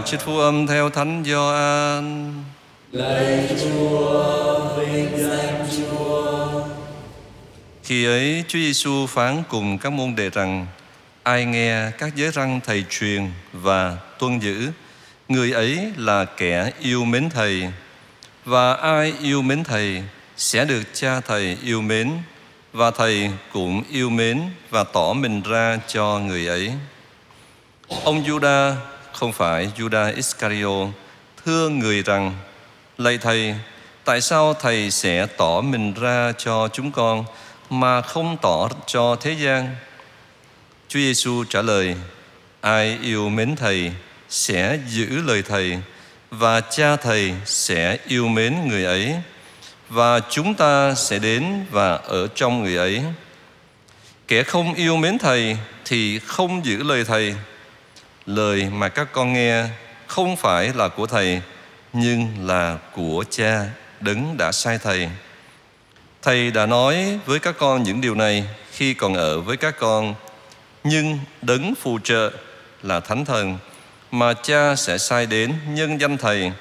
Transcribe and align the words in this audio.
Bài 0.00 0.08
trích 0.08 0.20
phú 0.20 0.38
âm 0.38 0.66
theo 0.66 0.90
Thánh 0.90 1.24
Gioan. 1.26 2.34
Lạy 2.92 3.48
Chúa, 3.60 4.76
vinh 4.76 5.18
danh 5.18 5.66
Chúa. 5.76 6.64
Khi 7.82 8.04
ấy 8.04 8.44
Chúa 8.48 8.58
Giêsu 8.58 9.06
phán 9.06 9.42
cùng 9.48 9.78
các 9.78 9.92
môn 9.92 10.14
đệ 10.16 10.30
rằng 10.30 10.66
ai 11.22 11.44
nghe 11.44 11.90
các 11.98 12.16
giới 12.16 12.30
răng 12.30 12.60
thầy 12.66 12.84
truyền 12.90 13.30
và 13.52 13.96
tuân 14.18 14.38
giữ 14.38 14.70
người 15.28 15.52
ấy 15.52 15.92
là 15.96 16.24
kẻ 16.24 16.70
yêu 16.80 17.04
mến 17.04 17.30
thầy 17.30 17.68
và 18.44 18.74
ai 18.74 19.14
yêu 19.22 19.42
mến 19.42 19.64
thầy 19.64 20.02
sẽ 20.36 20.64
được 20.64 20.82
cha 20.92 21.20
thầy 21.20 21.58
yêu 21.62 21.80
mến 21.80 22.12
và 22.72 22.90
thầy 22.90 23.30
cũng 23.52 23.82
yêu 23.90 24.10
mến 24.10 24.42
và 24.70 24.84
tỏ 24.84 25.12
mình 25.12 25.42
ra 25.42 25.78
cho 25.88 26.18
người 26.18 26.46
ấy. 26.46 26.72
Ông 28.04 28.24
Juda 28.24 28.74
không 29.12 29.32
phải 29.32 29.70
Judas 29.76 30.14
Iscariot 30.14 30.88
thưa 31.44 31.68
người 31.68 32.02
rằng, 32.02 32.34
lạy 32.98 33.18
thầy, 33.18 33.54
tại 34.04 34.20
sao 34.20 34.54
thầy 34.54 34.90
sẽ 34.90 35.26
tỏ 35.26 35.60
mình 35.60 35.94
ra 35.94 36.32
cho 36.38 36.68
chúng 36.72 36.92
con 36.92 37.24
mà 37.70 38.00
không 38.00 38.36
tỏ 38.42 38.68
cho 38.86 39.16
thế 39.20 39.32
gian? 39.32 39.76
Chúa 40.88 40.98
Giêsu 40.98 41.44
trả 41.44 41.62
lời, 41.62 41.96
ai 42.60 42.98
yêu 43.02 43.28
mến 43.28 43.56
thầy 43.56 43.92
sẽ 44.28 44.78
giữ 44.88 45.22
lời 45.26 45.42
thầy, 45.48 45.78
và 46.30 46.60
cha 46.60 46.96
thầy 46.96 47.34
sẽ 47.44 47.98
yêu 48.06 48.28
mến 48.28 48.68
người 48.68 48.84
ấy, 48.84 49.14
và 49.88 50.20
chúng 50.30 50.54
ta 50.54 50.94
sẽ 50.94 51.18
đến 51.18 51.44
và 51.70 51.94
ở 51.94 52.28
trong 52.34 52.62
người 52.62 52.76
ấy. 52.76 53.02
Kẻ 54.28 54.42
không 54.42 54.74
yêu 54.74 54.96
mến 54.96 55.18
thầy 55.18 55.56
thì 55.84 56.18
không 56.18 56.64
giữ 56.64 56.82
lời 56.82 57.04
thầy 57.04 57.34
lời 58.34 58.68
mà 58.72 58.88
các 58.88 59.12
con 59.12 59.32
nghe 59.32 59.64
không 60.06 60.36
phải 60.36 60.72
là 60.74 60.88
của 60.88 61.06
thầy, 61.06 61.42
nhưng 61.92 62.46
là 62.46 62.78
của 62.92 63.24
cha 63.30 63.64
đấng 64.00 64.36
đã 64.36 64.52
sai 64.52 64.78
thầy. 64.78 65.08
Thầy 66.22 66.50
đã 66.50 66.66
nói 66.66 67.18
với 67.26 67.38
các 67.38 67.54
con 67.58 67.82
những 67.82 68.00
điều 68.00 68.14
này 68.14 68.44
khi 68.72 68.94
còn 68.94 69.14
ở 69.14 69.40
với 69.40 69.56
các 69.56 69.74
con, 69.78 70.14
nhưng 70.84 71.18
đấng 71.42 71.74
phù 71.74 71.98
trợ 71.98 72.30
là 72.82 73.00
thánh 73.00 73.24
thần 73.24 73.58
mà 74.10 74.32
cha 74.34 74.76
sẽ 74.76 74.98
sai 74.98 75.26
đến 75.26 75.54
nhân 75.68 76.00
danh 76.00 76.16
thầy. 76.16 76.52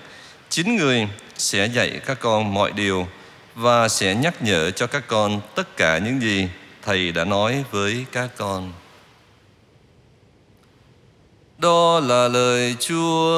Chính 0.49 0.75
người 0.75 1.08
sẽ 1.38 1.65
dạy 1.65 1.99
các 2.05 2.19
con 2.19 2.53
mọi 2.53 2.71
điều 2.71 3.08
và 3.55 3.89
sẽ 3.89 4.15
nhắc 4.15 4.33
nhở 4.41 4.71
cho 4.71 4.88
các 4.88 5.03
con 5.08 5.41
tất 5.55 5.77
cả 5.77 5.97
những 5.97 6.21
gì 6.21 6.47
thầy 6.86 7.11
đã 7.11 7.25
nói 7.25 7.63
với 7.71 8.05
các 8.11 8.30
con 8.38 8.73
đó 11.59 11.99
là 11.99 12.27
lời 12.27 12.75
chúa. 12.79 13.38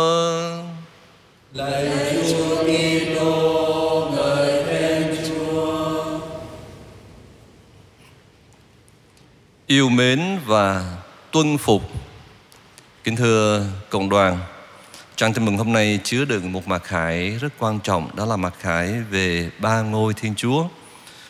Lạy 1.53 1.89
Chúa 2.31 2.63
Kitô, 2.63 4.11
ngợi 4.15 4.63
khen 4.65 5.15
Chúa. 5.27 6.19
yêu 9.67 9.89
mến 9.89 10.39
và 10.45 10.97
tuân 11.31 11.57
phục. 11.57 11.81
Kính 13.03 13.15
thưa 13.15 13.65
cộng 13.89 14.09
đoàn 14.09 14.39
trang 15.15 15.33
tin 15.33 15.45
mừng 15.45 15.57
hôm 15.57 15.73
nay 15.73 15.99
chứa 16.03 16.25
đựng 16.25 16.51
một 16.51 16.67
mặt 16.67 16.83
khải 16.83 17.29
rất 17.29 17.49
quan 17.59 17.79
trọng 17.79 18.15
đó 18.15 18.25
là 18.25 18.35
mặt 18.35 18.53
khải 18.59 18.91
về 19.09 19.49
ba 19.59 19.81
ngôi 19.81 20.13
thiên 20.13 20.35
chúa. 20.35 20.65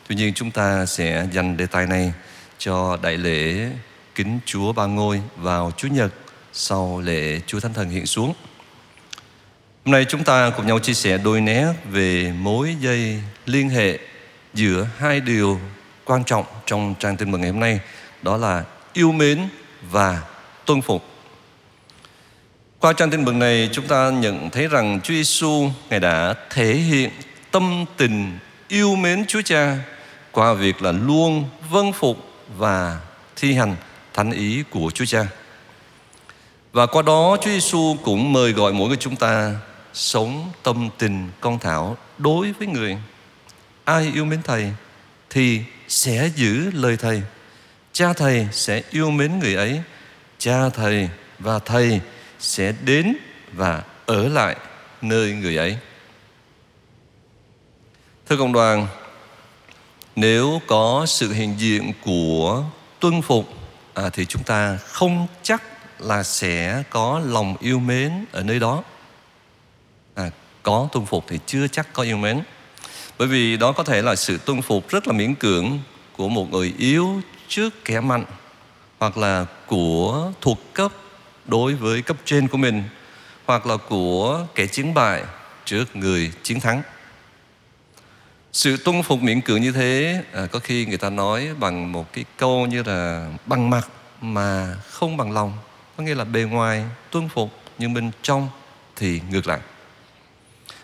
Tuy 0.08 0.16
nhiên 0.16 0.34
chúng 0.34 0.52
ta 0.52 0.86
sẽ 0.86 1.28
dành 1.34 1.58
đề 1.58 1.66
tài 1.66 1.88
này 1.88 2.14
cho 2.58 2.98
đại 3.02 3.18
lễ 3.18 3.70
kính 4.16 4.40
chúa 4.46 4.74
ba 4.74 4.86
ngôi 4.86 5.22
vào 5.38 5.72
chủ 5.78 5.88
nhật 5.88 6.14
sau 6.54 7.02
lễ 7.02 7.40
chúa 7.48 7.60
thánh 7.60 7.74
thần 7.74 7.90
hiện 7.90 8.06
xuống 8.06 8.34
hôm 9.86 9.92
nay 9.92 10.06
chúng 10.10 10.24
ta 10.24 10.52
cùng 10.58 10.68
nhau 10.68 10.80
chia 10.80 10.94
sẻ 10.94 11.18
đôi 11.18 11.42
nét 11.42 11.74
về 11.92 12.34
mối 12.40 12.76
dây 12.80 13.22
liên 13.46 13.70
hệ 13.70 14.00
giữa 14.54 14.88
hai 14.98 15.20
điều 15.20 15.60
quan 16.06 16.24
trọng 16.24 16.46
trong 16.66 16.96
trang 17.00 17.18
tin 17.18 17.32
mừng 17.32 17.42
ngày 17.42 17.50
hôm 17.50 17.60
nay, 17.60 17.80
đó 18.22 18.38
là 18.38 18.64
yêu 18.94 19.12
mến 19.12 19.40
và 19.92 20.22
tuân 20.66 20.82
phục. 20.82 21.06
Qua 22.80 22.94
trang 22.94 23.10
tin 23.10 23.26
mừng 23.26 23.40
này, 23.40 23.70
chúng 23.72 23.88
ta 23.88 24.10
nhận 24.10 24.50
thấy 24.50 24.68
rằng 24.68 25.00
Chúa 25.04 25.14
Giêsu 25.14 25.70
ngài 25.90 26.00
đã 26.00 26.36
thể 26.50 26.74
hiện 26.74 27.10
tâm 27.52 27.86
tình 27.98 28.40
yêu 28.68 28.96
mến 28.96 29.26
Chúa 29.28 29.42
Cha 29.42 29.78
qua 30.32 30.54
việc 30.54 30.82
là 30.82 30.92
luôn 30.92 31.46
vâng 31.70 31.94
phục 31.94 32.18
và 32.58 33.00
thi 33.36 33.54
hành 33.54 33.76
thánh 34.14 34.32
ý 34.32 34.64
của 34.70 34.92
Chúa 34.94 35.06
Cha. 35.06 35.26
Và 36.72 36.86
qua 36.86 37.02
đó 37.02 37.38
Chúa 37.42 37.50
Giêsu 37.50 37.98
cũng 38.04 38.34
mời 38.34 38.52
gọi 38.52 38.74
mỗi 38.74 38.88
người 38.88 38.98
chúng 38.98 39.16
ta 39.16 39.56
sống 39.94 40.52
tâm 40.64 40.90
tình 40.98 41.30
con 41.42 41.60
thảo 41.60 41.98
đối 42.18 42.52
với 42.52 42.68
người. 42.68 42.98
Ai 43.84 44.12
yêu 44.14 44.26
mến 44.26 44.42
Thầy 44.42 44.72
thì 45.30 45.62
sẽ 45.88 46.30
giữ 46.36 46.72
lời 46.74 46.98
Thầy. 46.98 47.22
Cha 47.94 48.14
Thầy 48.14 48.48
sẽ 48.52 48.82
yêu 48.90 49.12
mến 49.12 49.40
người 49.40 49.56
ấy. 49.56 49.82
Cha 50.38 50.70
Thầy 50.70 51.10
và 51.40 51.60
Thầy 51.60 52.00
sẽ 52.40 52.74
đến 52.86 53.16
và 53.54 53.84
ở 54.06 54.28
lại 54.28 54.56
nơi 55.02 55.34
người 55.34 55.58
ấy. 55.58 55.78
Thưa 58.30 58.38
cộng 58.38 58.54
đoàn, 58.54 58.88
nếu 60.16 60.62
có 60.68 61.06
sự 61.08 61.34
hiện 61.34 61.56
diện 61.60 61.94
của 62.06 62.64
tuân 63.00 63.22
phục 63.22 63.46
à, 63.94 64.10
thì 64.14 64.26
chúng 64.26 64.44
ta 64.44 64.78
không 64.78 65.28
chắc 65.44 65.71
là 66.02 66.24
sẽ 66.24 66.84
có 66.90 67.22
lòng 67.26 67.56
yêu 67.60 67.80
mến 67.80 68.26
ở 68.32 68.44
nơi 68.44 68.60
đó. 68.60 68.84
À, 70.16 70.30
có 70.64 70.90
tuân 70.92 71.06
phục 71.06 71.26
thì 71.28 71.40
chưa 71.46 71.68
chắc 71.68 71.94
có 71.94 72.04
yêu 72.04 72.18
mến. 72.18 72.42
Bởi 73.18 73.28
vì 73.28 73.58
đó 73.58 73.72
có 73.72 73.84
thể 73.84 74.02
là 74.02 74.16
sự 74.16 74.38
tuân 74.38 74.62
phục 74.62 74.90
rất 74.90 75.08
là 75.08 75.14
miễn 75.14 75.36
cưỡng 75.36 75.80
của 76.18 76.30
một 76.30 76.52
người 76.52 76.74
yếu 76.78 77.22
trước 77.48 77.86
kẻ 77.86 78.00
mạnh 78.00 78.26
hoặc 79.00 79.18
là 79.18 79.46
của 79.68 80.32
thuộc 80.42 80.60
cấp 80.74 80.92
đối 81.46 81.74
với 81.74 82.02
cấp 82.02 82.18
trên 82.26 82.48
của 82.48 82.58
mình 82.58 82.84
hoặc 83.46 83.66
là 83.66 83.78
của 83.78 84.46
kẻ 84.56 84.68
chiến 84.68 84.94
bại 84.94 85.24
trước 85.66 85.96
người 85.96 86.32
chiến 86.44 86.60
thắng. 86.60 86.82
Sự 88.54 88.78
tuân 88.78 89.04
phục 89.04 89.22
miễn 89.22 89.42
cưỡng 89.42 89.62
như 89.62 89.72
thế 89.72 90.24
à, 90.34 90.48
có 90.52 90.60
khi 90.60 90.86
người 90.86 90.98
ta 90.98 91.10
nói 91.10 91.50
bằng 91.60 91.92
một 91.92 92.14
cái 92.14 92.26
câu 92.38 92.66
như 92.66 92.84
là 92.84 93.32
bằng 93.46 93.70
mặt 93.70 93.88
mà 94.22 94.76
không 94.90 95.18
bằng 95.18 95.32
lòng. 95.32 95.54
Có 96.02 96.06
nghĩa 96.06 96.16
là 96.16 96.24
bề 96.24 96.44
ngoài 96.44 96.84
tuân 97.12 97.30
phục, 97.30 97.52
nhưng 97.78 97.94
bên 97.94 98.12
trong 98.22 98.50
thì 98.96 99.22
ngược 99.30 99.48
lại. 99.48 99.60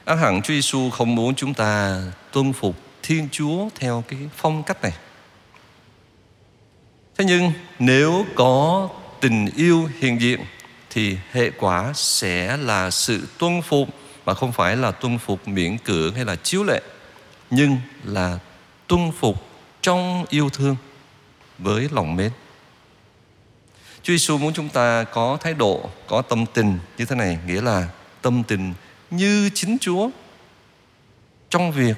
Ác 0.06 0.16
hẳn 0.16 0.42
Chúa 0.42 0.54
Giêsu 0.54 0.90
không 0.90 1.16
muốn 1.16 1.36
chúng 1.36 1.54
ta 1.54 2.02
tuân 2.32 2.54
phục 2.54 2.76
Thiên 3.04 3.30
Chúa 3.32 3.70
theo 3.76 4.04
cái 4.08 4.20
phong 4.36 4.64
cách 4.64 4.82
này. 4.82 4.92
Thế 7.18 7.26
nhưng 7.26 7.52
nếu 7.80 8.26
có 8.36 8.90
tình 9.22 9.50
yêu 9.56 9.90
hiện 10.00 10.22
diện 10.22 10.40
thì 10.90 11.18
hệ 11.32 11.50
quả 11.50 11.92
sẽ 11.96 12.58
là 12.58 12.92
sự 12.92 13.28
tuân 13.38 13.62
phục 13.62 13.88
mà 14.26 14.34
không 14.34 14.52
phải 14.52 14.76
là 14.76 14.92
tuân 14.92 15.18
phục 15.18 15.48
miễn 15.48 15.78
cưỡng 15.78 16.16
hay 16.16 16.26
là 16.26 16.36
chiếu 16.36 16.64
lệ, 16.64 16.82
nhưng 17.50 17.78
là 18.04 18.40
tuân 18.88 19.12
phục 19.20 19.48
trong 19.82 20.26
yêu 20.30 20.50
thương 20.50 20.76
với 21.58 21.90
lòng 21.92 22.16
mến. 22.16 22.32
Chúa 24.04 24.14
Giêsu 24.14 24.38
muốn 24.38 24.54
chúng 24.54 24.70
ta 24.70 25.04
có 25.04 25.38
thái 25.42 25.54
độ, 25.54 25.90
có 26.08 26.22
tâm 26.22 26.46
tình 26.54 26.80
như 26.98 27.06
thế 27.06 27.16
này, 27.16 27.40
nghĩa 27.48 27.62
là 27.62 27.88
tâm 28.22 28.44
tình 28.44 28.74
như 29.12 29.50
chính 29.54 29.78
Chúa 29.82 30.10
trong 31.50 31.72
việc 31.72 31.98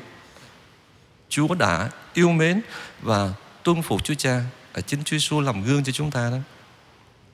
Chúa 1.30 1.54
đã 1.54 1.90
yêu 2.14 2.32
mến 2.32 2.62
và 3.02 3.34
tuân 3.64 3.82
phục 3.82 4.04
Chúa 4.04 4.14
Cha. 4.14 4.42
Ở 4.74 4.82
chính 4.82 5.04
Chúa 5.04 5.18
Giêsu 5.18 5.42
làm 5.42 5.64
gương 5.64 5.84
cho 5.84 5.92
chúng 5.92 6.12
ta 6.12 6.30
đó. 6.30 6.38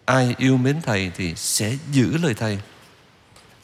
Ai 0.05 0.35
yêu 0.37 0.57
mến 0.57 0.81
Thầy 0.81 1.11
thì 1.15 1.35
sẽ 1.35 1.77
giữ 1.91 2.17
lời 2.17 2.33
Thầy. 2.33 2.59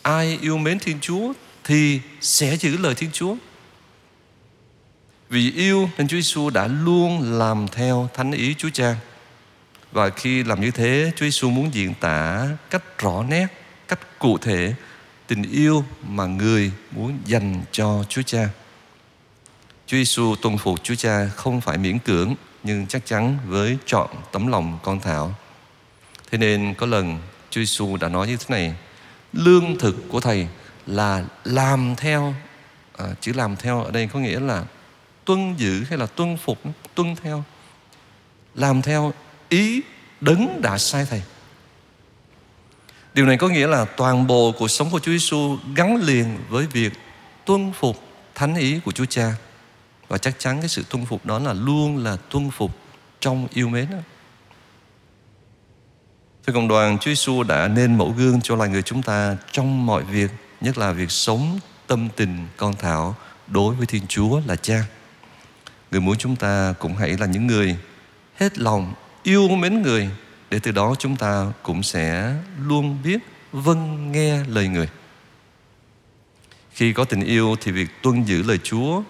Ai 0.01 0.37
yêu 0.41 0.57
mến 0.57 0.79
Thiên 0.79 0.99
Chúa 1.01 1.33
thì 1.63 2.01
sẽ 2.21 2.57
giữ 2.57 2.77
lời 2.77 2.95
Thiên 2.95 3.09
Chúa. 3.13 3.35
Vì 5.29 5.51
yêu 5.51 5.89
nên 5.97 6.07
Chúa 6.07 6.17
Giêsu 6.17 6.49
đã 6.49 6.67
luôn 6.67 7.39
làm 7.39 7.67
theo 7.67 8.09
thánh 8.13 8.31
ý 8.31 8.55
Chúa 8.57 8.69
Cha. 8.69 8.95
Và 9.91 10.09
khi 10.09 10.43
làm 10.43 10.61
như 10.61 10.71
thế, 10.71 11.11
Chúa 11.15 11.25
Giêsu 11.25 11.49
muốn 11.49 11.73
diễn 11.73 11.93
tả 11.93 12.47
cách 12.69 12.99
rõ 12.99 13.23
nét, 13.23 13.47
cách 13.87 14.19
cụ 14.19 14.37
thể 14.37 14.73
tình 15.27 15.43
yêu 15.51 15.85
mà 16.07 16.25
người 16.25 16.71
muốn 16.91 17.19
dành 17.25 17.63
cho 17.71 18.03
Chúa 18.09 18.21
Cha. 18.21 18.49
Chúa 19.87 19.97
Giêsu 19.97 20.35
tuân 20.41 20.57
phục 20.57 20.83
Chúa 20.83 20.95
Cha 20.95 21.27
không 21.35 21.61
phải 21.61 21.77
miễn 21.77 21.99
cưỡng 21.99 22.35
nhưng 22.63 22.87
chắc 22.87 23.05
chắn 23.05 23.37
với 23.47 23.77
trọn 23.85 24.07
tấm 24.31 24.47
lòng 24.47 24.79
con 24.83 24.99
thảo. 24.99 25.35
Thế 26.31 26.37
nên 26.37 26.73
có 26.73 26.85
lần 26.85 27.19
Chúa 27.49 27.61
Giêsu 27.61 27.97
đã 27.97 28.09
nói 28.09 28.27
như 28.27 28.37
thế 28.37 28.45
này: 28.49 28.75
lương 29.33 29.77
thực 29.79 29.95
của 30.09 30.19
thầy 30.19 30.47
là 30.87 31.23
làm 31.43 31.95
theo 31.95 32.33
à, 32.97 33.05
chữ 33.21 33.33
làm 33.35 33.55
theo 33.55 33.83
ở 33.83 33.91
đây 33.91 34.09
có 34.13 34.19
nghĩa 34.19 34.39
là 34.39 34.65
tuân 35.25 35.55
giữ 35.57 35.83
hay 35.89 35.97
là 35.97 36.05
tuân 36.05 36.37
phục 36.37 36.59
tuân 36.95 37.15
theo 37.15 37.43
làm 38.55 38.81
theo 38.81 39.13
ý 39.51 39.81
đấng 40.21 40.61
đã 40.61 40.77
sai 40.77 41.05
thầy 41.09 41.21
Điều 43.13 43.25
này 43.25 43.37
có 43.37 43.47
nghĩa 43.47 43.67
là 43.67 43.85
toàn 43.85 44.27
bộ 44.27 44.53
cuộc 44.57 44.67
sống 44.67 44.89
của 44.91 44.99
Chúa 44.99 45.11
Giêsu 45.11 45.57
gắn 45.75 45.95
liền 45.95 46.37
với 46.49 46.67
việc 46.67 46.93
tuân 47.45 47.71
phục 47.73 47.97
thánh 48.35 48.55
ý 48.55 48.79
của 48.85 48.91
Chúa 48.91 49.05
Cha. 49.05 49.33
Và 50.07 50.17
chắc 50.17 50.39
chắn 50.39 50.59
cái 50.59 50.69
sự 50.69 50.83
tuân 50.89 51.05
phục 51.05 51.25
đó 51.25 51.39
là 51.39 51.53
luôn 51.53 52.03
là 52.03 52.17
tuân 52.29 52.51
phục 52.51 52.71
trong 53.19 53.47
yêu 53.53 53.69
mến. 53.69 53.87
Thưa 56.47 56.53
cộng 56.53 56.67
đoàn, 56.67 56.97
Chúa 56.97 57.11
Giêsu 57.11 57.43
đã 57.43 57.67
nên 57.67 57.97
mẫu 57.97 58.13
gương 58.17 58.41
cho 58.41 58.55
loài 58.55 58.69
người 58.69 58.81
chúng 58.81 59.01
ta 59.01 59.37
trong 59.51 59.85
mọi 59.85 60.03
việc, 60.03 60.31
nhất 60.61 60.77
là 60.77 60.91
việc 60.91 61.11
sống 61.11 61.59
tâm 61.87 62.09
tình 62.15 62.47
con 62.57 62.75
thảo 62.75 63.15
đối 63.47 63.75
với 63.75 63.85
Thiên 63.85 64.07
Chúa 64.07 64.41
là 64.47 64.55
Cha. 64.55 64.83
Người 65.91 66.01
muốn 66.01 66.17
chúng 66.17 66.35
ta 66.35 66.73
cũng 66.79 66.95
hãy 66.95 67.17
là 67.17 67.25
những 67.25 67.47
người 67.47 67.77
hết 68.35 68.57
lòng 68.57 68.93
yêu 69.23 69.47
mến 69.47 69.81
người 69.81 70.09
để 70.49 70.59
từ 70.59 70.71
đó 70.71 70.95
chúng 70.99 71.15
ta 71.15 71.45
cũng 71.63 71.83
sẽ 71.83 72.35
luôn 72.67 72.97
biết 73.03 73.17
vâng 73.51 74.11
nghe 74.11 74.43
lời 74.47 74.67
người. 74.67 74.89
Khi 76.71 76.93
có 76.93 77.03
tình 77.03 77.21
yêu 77.23 77.55
thì 77.61 77.71
việc 77.71 77.87
tuân 78.01 78.23
giữ 78.23 78.43
lời 78.43 78.59
Chúa 78.63 79.01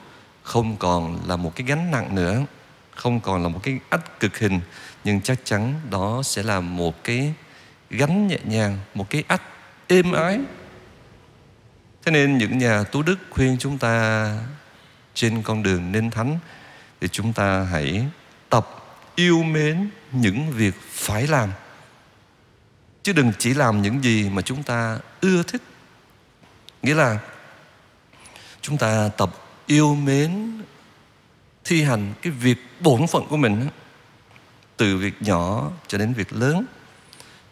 không 0.43 0.77
còn 0.77 1.19
là 1.27 1.35
một 1.35 1.55
cái 1.55 1.67
gánh 1.67 1.91
nặng 1.91 2.15
nữa, 2.15 2.45
không 2.95 3.19
còn 3.19 3.43
là 3.43 3.49
một 3.49 3.59
cái 3.63 3.79
ách 3.89 4.19
cực 4.19 4.37
hình, 4.37 4.59
nhưng 5.03 5.21
chắc 5.21 5.39
chắn 5.43 5.73
đó 5.89 6.21
sẽ 6.23 6.43
là 6.43 6.59
một 6.59 7.03
cái 7.03 7.33
gánh 7.89 8.27
nhẹ 8.27 8.37
nhàng, 8.43 8.79
một 8.93 9.09
cái 9.09 9.23
ách 9.27 9.41
êm 9.87 10.11
ái. 10.11 10.39
Thế 12.05 12.11
nên 12.11 12.37
những 12.37 12.57
nhà 12.57 12.83
tu 12.83 13.01
đức 13.01 13.19
khuyên 13.29 13.57
chúng 13.59 13.77
ta 13.77 14.27
trên 15.13 15.41
con 15.41 15.63
đường 15.63 15.91
nên 15.91 16.09
thánh 16.09 16.39
thì 17.01 17.07
chúng 17.07 17.33
ta 17.33 17.63
hãy 17.63 18.05
tập 18.49 18.80
yêu 19.15 19.43
mến 19.43 19.89
những 20.11 20.51
việc 20.51 20.73
phải 20.89 21.27
làm. 21.27 21.49
Chứ 23.03 23.13
đừng 23.13 23.31
chỉ 23.39 23.53
làm 23.53 23.81
những 23.81 24.03
gì 24.03 24.29
mà 24.29 24.41
chúng 24.41 24.63
ta 24.63 24.99
ưa 25.21 25.43
thích. 25.43 25.61
Nghĩa 26.81 26.95
là 26.95 27.19
chúng 28.61 28.77
ta 28.77 29.09
tập 29.17 29.29
yêu 29.65 29.95
mến, 29.95 30.61
thi 31.63 31.83
hành 31.83 32.13
cái 32.21 32.31
việc 32.31 32.57
bổn 32.79 33.07
phận 33.07 33.27
của 33.27 33.37
mình 33.37 33.67
từ 34.77 34.97
việc 34.97 35.13
nhỏ 35.21 35.71
cho 35.87 35.97
đến 35.97 36.13
việc 36.13 36.33
lớn. 36.33 36.65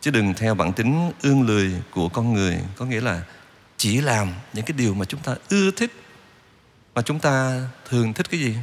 Chứ 0.02 0.12
đừng 0.12 0.34
theo 0.34 0.56
bản 0.56 0.74
tính 0.74 1.12
ương 1.22 1.42
lười 1.42 1.74
của 1.92 2.10
con 2.10 2.34
người, 2.34 2.60
có 2.76 2.86
nghĩa 2.86 3.02
là 3.02 3.24
chỉ 3.78 4.02
làm 4.02 4.34
những 4.54 4.66
cái 4.66 4.78
điều 4.78 4.94
mà 4.94 5.06
chúng 5.06 5.20
ta 5.20 5.36
ưa 5.50 5.72
thích. 5.72 5.92
Mà 6.96 7.02
chúng 7.02 7.20
ta 7.20 7.62
thường 7.90 8.14
thích 8.14 8.30
cái 8.30 8.40
gì? 8.40 8.56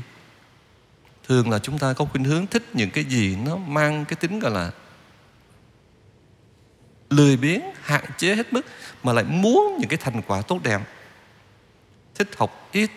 Thường 1.29 1.51
là 1.51 1.59
chúng 1.59 1.79
ta 1.79 1.93
có 1.93 2.05
khuynh 2.05 2.25
hướng 2.25 2.47
thích 2.47 2.63
những 2.73 2.91
cái 2.91 3.05
gì 3.05 3.37
nó 3.45 3.57
mang 3.57 4.05
cái 4.05 4.17
tính 4.17 4.39
gọi 4.39 4.51
là 4.51 4.71
lười 7.11 7.37
biếng, 7.37 7.61
hạn 7.83 8.05
chế 8.19 8.35
hết 8.35 8.53
mức, 8.53 8.67
mà 9.03 9.13
lại 9.13 9.25
muốn 9.25 9.77
những 9.79 9.89
cái 9.89 9.99
thành 10.03 10.23
quả 10.27 10.43
tốt 10.43 10.63
đẹp. 10.63 10.81
Thích 12.15 12.29
học 12.37 12.69
ít 12.73 12.91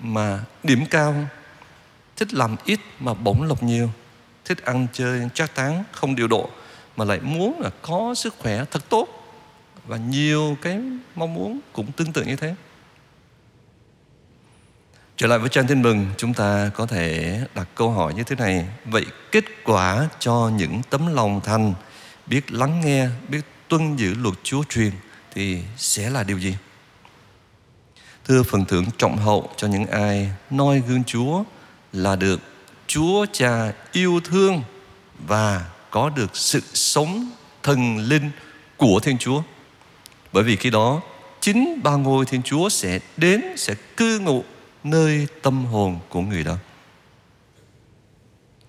mà 0.00 0.44
điểm 0.62 0.86
cao, 0.90 1.14
thích 2.16 2.34
làm 2.34 2.56
ít 2.64 2.80
mà 3.00 3.14
bổng 3.14 3.42
lộc 3.42 3.62
nhiều, 3.62 3.90
thích 4.44 4.64
ăn 4.64 4.86
chơi 4.92 5.28
chắc 5.34 5.54
tán 5.54 5.84
không 5.92 6.16
điều 6.16 6.28
độ 6.28 6.50
mà 6.96 7.04
lại 7.04 7.20
muốn 7.20 7.60
là 7.60 7.70
có 7.82 8.14
sức 8.14 8.34
khỏe 8.38 8.64
thật 8.70 8.88
tốt. 8.88 9.08
Và 9.86 9.96
nhiều 9.96 10.56
cái 10.62 10.80
mong 11.14 11.34
muốn 11.34 11.60
cũng 11.72 11.92
tương 11.92 12.12
tự 12.12 12.22
như 12.22 12.36
thế. 12.36 12.54
Trở 15.16 15.26
lại 15.26 15.38
với 15.38 15.48
trang 15.48 15.66
tin 15.66 15.82
mừng, 15.82 16.06
chúng 16.16 16.34
ta 16.34 16.70
có 16.74 16.86
thể 16.86 17.40
đặt 17.54 17.68
câu 17.74 17.90
hỏi 17.90 18.14
như 18.14 18.22
thế 18.22 18.36
này. 18.36 18.66
Vậy 18.84 19.06
kết 19.32 19.44
quả 19.64 20.08
cho 20.18 20.50
những 20.56 20.80
tấm 20.90 21.14
lòng 21.14 21.40
thành, 21.44 21.74
biết 22.26 22.52
lắng 22.52 22.80
nghe, 22.84 23.08
biết 23.28 23.40
tuân 23.68 23.96
giữ 23.96 24.14
luật 24.14 24.34
Chúa 24.42 24.62
truyền 24.68 24.90
thì 25.34 25.58
sẽ 25.76 26.10
là 26.10 26.22
điều 26.22 26.38
gì? 26.38 26.56
Thưa 28.24 28.42
phần 28.42 28.64
thưởng 28.64 28.84
trọng 28.98 29.16
hậu 29.16 29.50
cho 29.56 29.68
những 29.68 29.86
ai 29.86 30.30
noi 30.50 30.82
gương 30.88 31.04
Chúa 31.04 31.44
là 31.92 32.16
được 32.16 32.40
Chúa 32.86 33.26
Cha 33.32 33.72
yêu 33.92 34.20
thương 34.24 34.62
và 35.26 35.64
có 35.90 36.08
được 36.08 36.36
sự 36.36 36.60
sống 36.74 37.30
thần 37.62 37.98
linh 37.98 38.30
của 38.76 39.00
Thiên 39.02 39.18
Chúa. 39.18 39.42
Bởi 40.32 40.44
vì 40.44 40.56
khi 40.56 40.70
đó 40.70 41.00
chính 41.40 41.80
ba 41.82 41.92
ngôi 41.92 42.26
Thiên 42.26 42.42
Chúa 42.42 42.68
sẽ 42.68 42.98
đến, 43.16 43.42
sẽ 43.56 43.74
cư 43.96 44.18
ngụ 44.18 44.44
nơi 44.84 45.26
tâm 45.42 45.64
hồn 45.64 45.98
của 46.08 46.20
người 46.20 46.44
đó 46.44 46.56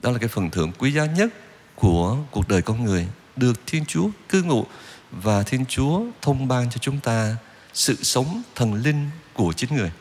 đó 0.01 0.12
là 0.12 0.17
cái 0.17 0.29
phần 0.29 0.50
thưởng 0.50 0.71
quý 0.77 0.91
giá 0.91 1.06
nhất 1.06 1.29
của 1.75 2.17
cuộc 2.31 2.47
đời 2.47 2.62
con 2.62 2.83
người 2.83 3.07
được 3.35 3.62
Thiên 3.67 3.85
Chúa 3.85 4.09
cư 4.29 4.44
ngụ 4.44 4.65
và 5.12 5.44
Thiên 5.44 5.65
Chúa 5.65 6.01
thông 6.21 6.47
ban 6.47 6.69
cho 6.69 6.77
chúng 6.77 7.00
ta 7.00 7.35
sự 7.73 7.95
sống 8.03 8.41
thần 8.56 8.73
linh 8.73 9.09
của 9.33 9.53
chính 9.53 9.75
người. 9.75 9.91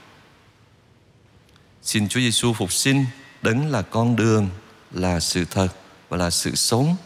Xin 1.82 2.08
Chúa 2.08 2.20
Giêsu 2.20 2.52
phục 2.52 2.72
sinh 2.72 3.05
đấng 3.43 3.70
là 3.70 3.82
con 3.82 4.16
đường, 4.16 4.49
là 4.93 5.20
sự 5.20 5.44
thật 5.50 5.69
và 6.08 6.16
là 6.16 6.31
sự 6.31 6.55
sống 6.55 6.96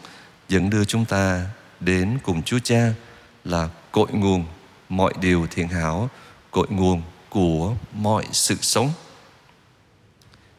dẫn 0.48 0.70
đưa 0.70 0.84
chúng 0.84 1.04
ta 1.04 1.46
đến 1.80 2.18
cùng 2.22 2.42
Chúa 2.42 2.58
Cha 2.58 2.92
là 3.44 3.68
cội 3.92 4.08
nguồn 4.12 4.44
mọi 4.88 5.12
điều 5.20 5.46
thiện 5.50 5.68
hảo, 5.68 6.10
cội 6.50 6.66
nguồn 6.70 7.02
của 7.30 7.74
mọi 7.92 8.24
sự 8.32 8.56
sống. 8.60 8.92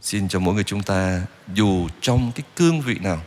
Xin 0.01 0.27
cho 0.27 0.39
mỗi 0.39 0.53
người 0.53 0.63
chúng 0.63 0.83
ta 0.83 1.21
dù 1.53 1.87
trong 2.01 2.31
cái 2.35 2.43
cương 2.55 2.81
vị 2.81 2.95
nào, 3.01 3.21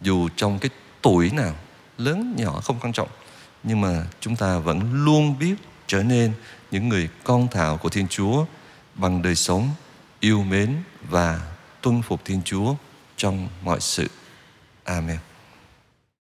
dù 0.00 0.28
trong 0.36 0.58
cái 0.58 0.70
tuổi 1.02 1.30
nào, 1.30 1.54
lớn 1.98 2.34
nhỏ 2.38 2.60
không 2.60 2.78
quan 2.80 2.92
trọng, 2.92 3.08
nhưng 3.62 3.80
mà 3.80 4.06
chúng 4.20 4.36
ta 4.36 4.58
vẫn 4.58 5.04
luôn 5.04 5.38
biết 5.38 5.54
trở 5.86 6.02
nên 6.02 6.32
những 6.70 6.88
người 6.88 7.08
con 7.24 7.48
thảo 7.48 7.76
của 7.76 7.88
Thiên 7.88 8.08
Chúa 8.08 8.44
bằng 8.94 9.22
đời 9.22 9.34
sống 9.34 9.68
yêu 10.20 10.42
mến 10.42 10.76
và 11.10 11.40
tuân 11.80 12.02
phục 12.02 12.24
Thiên 12.24 12.42
Chúa 12.44 12.74
trong 13.16 13.48
mọi 13.62 13.80
sự. 13.80 14.08
Amen. 14.84 15.18